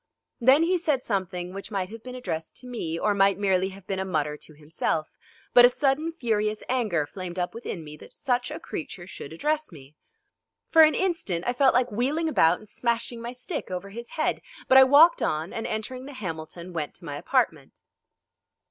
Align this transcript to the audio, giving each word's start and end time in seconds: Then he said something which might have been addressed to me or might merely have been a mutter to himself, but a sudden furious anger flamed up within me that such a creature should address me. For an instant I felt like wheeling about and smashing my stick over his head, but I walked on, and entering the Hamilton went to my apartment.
Then 0.39 0.63
he 0.63 0.79
said 0.79 1.03
something 1.03 1.53
which 1.53 1.69
might 1.69 1.89
have 1.89 2.01
been 2.01 2.15
addressed 2.15 2.55
to 2.55 2.67
me 2.67 2.97
or 2.97 3.13
might 3.13 3.37
merely 3.37 3.69
have 3.69 3.85
been 3.85 3.99
a 3.99 4.03
mutter 4.03 4.35
to 4.35 4.55
himself, 4.55 5.09
but 5.53 5.63
a 5.63 5.69
sudden 5.69 6.11
furious 6.11 6.63
anger 6.67 7.05
flamed 7.05 7.37
up 7.37 7.53
within 7.53 7.83
me 7.83 7.97
that 7.97 8.11
such 8.11 8.49
a 8.49 8.59
creature 8.59 9.05
should 9.05 9.31
address 9.31 9.71
me. 9.71 9.93
For 10.71 10.81
an 10.81 10.95
instant 10.95 11.45
I 11.45 11.53
felt 11.53 11.75
like 11.75 11.91
wheeling 11.91 12.27
about 12.27 12.57
and 12.57 12.67
smashing 12.67 13.21
my 13.21 13.31
stick 13.31 13.69
over 13.69 13.91
his 13.91 14.09
head, 14.17 14.41
but 14.67 14.79
I 14.79 14.83
walked 14.85 15.21
on, 15.21 15.53
and 15.53 15.67
entering 15.67 16.05
the 16.07 16.13
Hamilton 16.13 16.73
went 16.73 16.95
to 16.95 17.05
my 17.05 17.15
apartment. 17.15 17.79